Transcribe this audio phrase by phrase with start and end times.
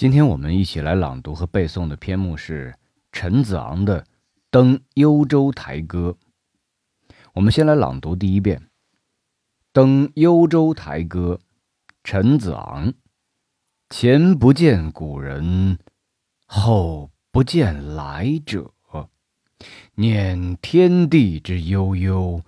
[0.00, 2.74] 今天我们一起来朗读和背诵的篇目是
[3.12, 4.00] 陈子昂的
[4.50, 6.16] 《登幽州台歌》。
[7.34, 8.60] 我们先来朗读第一遍
[9.74, 11.38] 《登幽州台歌》。
[12.02, 12.94] 陈子昂：
[13.90, 15.78] 前不见古人，
[16.46, 18.72] 后不见来者。
[19.96, 22.42] 念天地之悠悠，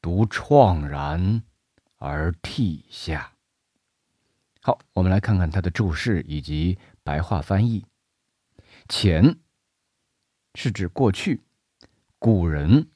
[0.00, 1.42] 独怆然
[1.98, 3.33] 而涕下。
[4.66, 7.84] 好，我们来看看他的注释以及白话翻译。
[8.88, 9.36] 前
[10.54, 11.42] 是指过去，
[12.18, 12.88] 古人，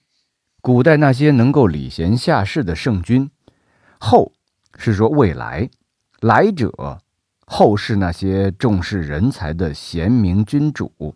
[0.62, 3.28] 古代那些能够礼贤下士的圣君；
[4.00, 4.32] 后
[4.78, 5.68] 是说未来，
[6.20, 7.02] 来者，
[7.46, 11.14] 后世那些重视人才的贤明君主。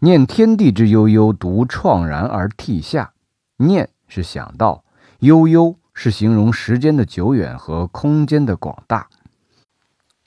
[0.00, 3.14] 念天地之悠悠，独怆然而涕下。
[3.58, 4.84] 念是想到，
[5.20, 5.78] 悠悠。
[5.94, 9.08] 是形容时间的久远和空间的广大。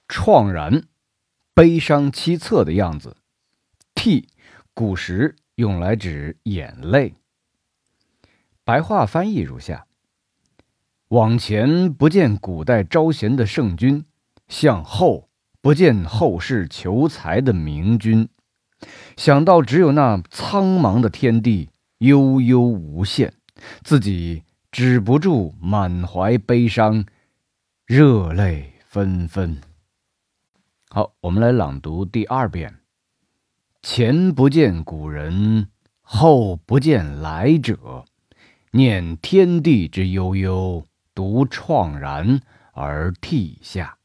[0.07, 0.83] 怆然，
[1.53, 3.17] 悲伤凄恻的样子。
[3.93, 4.29] 涕，
[4.73, 7.15] 古时用来指眼泪。
[8.63, 9.85] 白话翻译如下：
[11.09, 14.05] 往前不见古代招贤的圣君，
[14.47, 15.29] 向后
[15.61, 18.29] 不见后世求才的明君。
[19.17, 23.33] 想到只有那苍茫的天地悠悠无限，
[23.83, 24.43] 自己。
[24.77, 27.03] 止不住满怀悲伤，
[27.87, 29.59] 热泪纷纷。
[30.89, 32.77] 好，我们来朗读第二遍：
[33.81, 38.05] 前不见古人，后不见来者。
[38.69, 42.39] 念天地之悠悠，独怆然
[42.73, 43.97] 而涕下。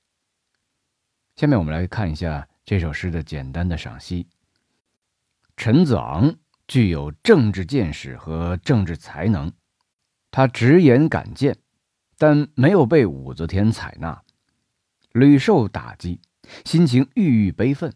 [1.36, 4.26] 下面我们来看一下这首诗的简单的赏析。
[5.54, 6.34] 陈子昂
[6.66, 9.52] 具有政治见识和政治才能。
[10.32, 11.58] 他直言敢谏，
[12.16, 14.22] 但没有被武则天采纳，
[15.12, 16.20] 屡受打击，
[16.64, 17.92] 心情郁郁悲愤。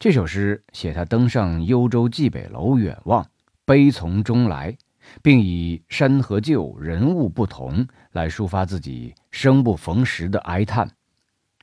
[0.00, 3.30] 这首诗写他登上幽州蓟北楼远望，
[3.64, 4.76] 悲从中来，
[5.22, 10.90] 并以山河旧，人物不同来抒发自己生不逢时的哀叹，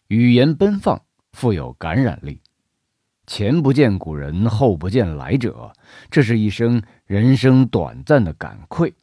[0.07, 1.01] 语言奔放，
[1.33, 2.41] 富有感染力。
[3.25, 5.73] 前不见古人，后不见来者，
[6.09, 8.95] 这是一生人生短暂的感愧。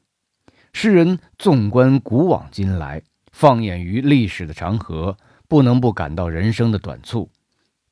[0.75, 5.17] 诗人纵观古往今来，放眼于历史的长河，
[5.49, 7.31] 不能不感到人生的短促。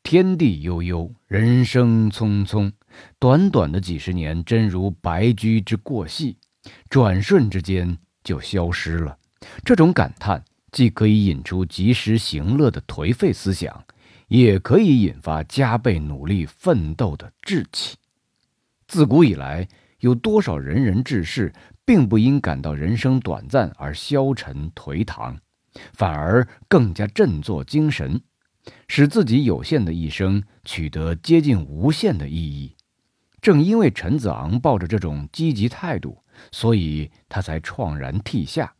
[0.02, 2.72] 天地悠悠，人生匆匆，
[3.20, 6.36] 短短的几十年，真如白驹之过隙，
[6.90, 9.16] 转瞬之间就消失了。
[9.64, 13.84] 这种感叹，既可以引出及时行乐的颓废思想，
[14.26, 17.96] 也可以引发加倍努力奋斗的志气。
[18.88, 19.68] 自古以来，
[20.02, 21.52] 有多少仁人志士？
[21.84, 25.36] 并不因感到人生短暂而消沉颓唐，
[25.94, 28.20] 反而更加振作精神，
[28.86, 32.76] 使自己有限的一生取得接近无限的意义。
[33.40, 38.74] 正因为陈子昂抱着这种积极态度，所以他才怆然涕下；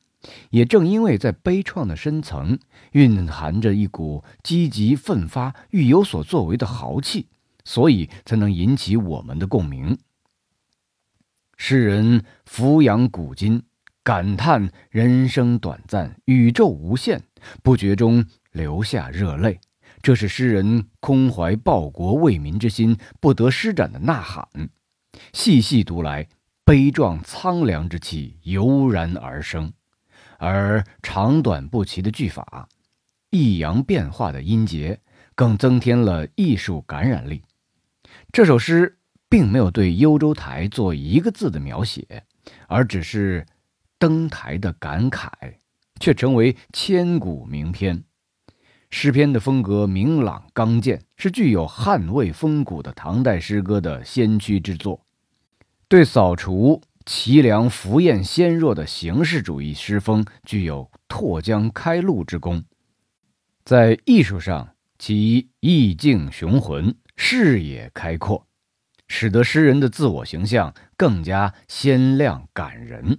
[0.51, 2.59] 也正因为在悲怆的深层
[2.93, 7.29] 蕴含着一股积极奋发、欲有所作为的豪气，
[7.65, 9.99] 所以才能引起我们的共鸣。
[11.65, 13.63] 诗人俯仰古今，
[14.03, 17.23] 感叹人生短暂，宇宙无限，
[17.63, 19.61] 不觉中流下热泪。
[20.03, 24.45] 这是诗人空怀报国为民之心，不得施展的呐喊。
[25.33, 26.27] 细细读来，
[26.65, 29.73] 悲壮苍凉之气油然而生，
[30.39, 32.69] 而长短不齐的句法，
[33.31, 34.99] 抑扬变化的音节，
[35.37, 37.45] 更增添了艺术感染力。
[38.33, 38.99] 这首诗。
[39.33, 42.25] 并没有对幽州台做一个字的描写，
[42.69, 43.47] 而只是
[43.99, 45.31] 登台的感慨，
[45.99, 48.05] 却成为千古名篇。
[48.91, 55.03] 诗篇的风格明朗刚健，是具有汉魏风骨的唐代诗歌的先驱之作，
[55.89, 62.63] 对扫除凄凉浮艳纤弱的形式主义诗风具有拓疆开路之功。
[63.65, 68.47] 在艺术上，其意境雄浑，视野开阔。
[69.15, 73.19] 使得诗人的自我形象更加鲜亮感人。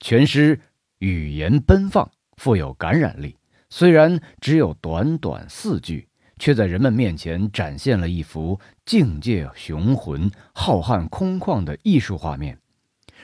[0.00, 0.58] 全诗
[0.98, 3.36] 语言奔放，富有感染力。
[3.70, 6.08] 虽然只有短短四句，
[6.40, 12.58] 却在人们面前展现了一幅境界雄浑、浩瀚空旷的艺术画面。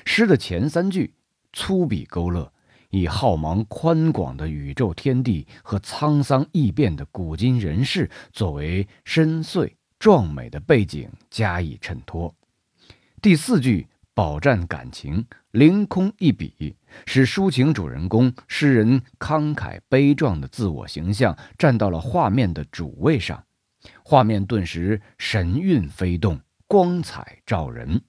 [0.05, 1.13] 诗的前三句
[1.53, 2.53] 粗笔勾勒，
[2.91, 9.73] 以浩茫宽广的宇宙天地和沧桑易变的古今人事作为深邃。
[10.01, 12.35] 壮美的背景加以衬托。
[13.21, 16.75] 第四句饱蘸感情，凌空一笔，
[17.07, 23.45] 使抒情主人公诗人慷慨悲壮的自我形象站到了画面的主位上，
[24.03, 28.01] 画面顿时神韵飞动，光彩照人。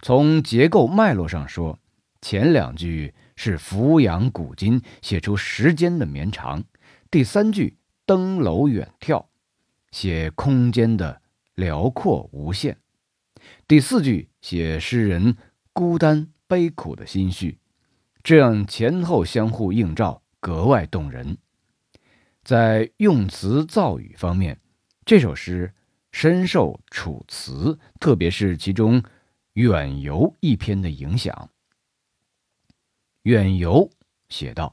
[0.00, 1.78] 从结构脉络上说，
[2.22, 6.62] 前两句是俯仰古今，写出时间的绵长；
[7.10, 7.76] 第三句
[8.06, 9.26] 登楼远眺，
[9.90, 11.22] 写空间的
[11.54, 12.74] 辽阔无限；
[13.66, 15.36] 第四句写诗人
[15.72, 17.58] 孤单悲苦的心绪。
[18.22, 21.38] 这样前后相互映照，格外动人。
[22.42, 24.60] 在用词造语方面，
[25.04, 25.74] 这首诗
[26.12, 29.02] 深受《楚辞》，特别是其中。
[29.62, 31.50] 《远游》一篇的影响，
[33.22, 33.88] 《远游》
[34.28, 34.72] 写道：“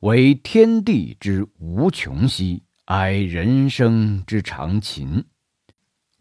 [0.00, 5.24] 为天地之无穷兮，哀人生之常情。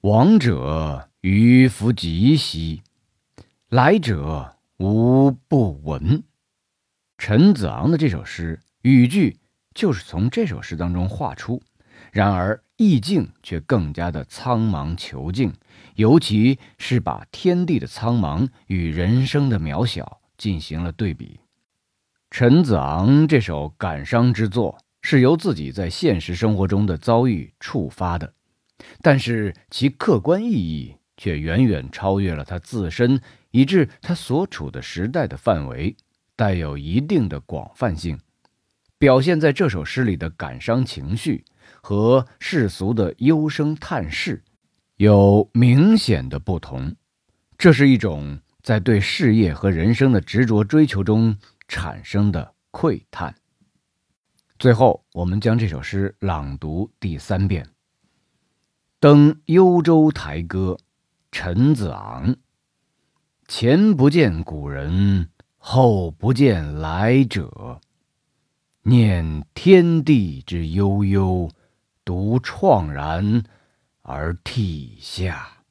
[0.01, 2.83] 往者于弗及兮，
[3.69, 6.23] 来者无不闻。”
[7.17, 9.37] 陈子昂的这首诗语句
[9.73, 11.61] 就是从这首诗当中画出，
[12.11, 15.53] 然而意境却更加的苍茫遒劲。
[15.95, 21.39] 尤其是把天地的苍茫与人生的渺小进行了对比。
[22.31, 28.33] 陈子昂这首感伤之作是由自己在现实生活中的遭遇触发的，
[29.01, 33.21] 但是其客观意义却远远超越了他自身，
[33.51, 35.95] 以致他所处的时代的范围
[36.35, 38.17] 带有一定的广泛性。
[38.97, 41.43] 表现在这首诗里的感伤情绪
[41.81, 44.41] 和世俗的幽声叹世。
[44.95, 46.95] 有明显的不同，
[47.57, 51.35] 这是一种在对事业和人生的执着追求中
[51.67, 53.35] 产生的喟叹。
[54.63, 57.65] 最后，我们将这首诗朗读第三遍。
[58.97, 60.77] 《登幽州台歌》，
[61.33, 62.37] 陈子昂。
[63.45, 65.27] 前不见古人，
[65.57, 67.81] 后不见来者。
[68.83, 71.51] 念天地之悠悠，
[72.05, 73.43] 独怆然。
[74.01, 75.62] 而涕下。